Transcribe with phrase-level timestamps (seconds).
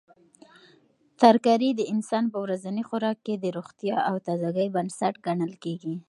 [1.21, 5.95] ترکاري د انسان په ورځني خوراک کې د روغتیا او تازګۍ بنسټ ګڼل کیږي.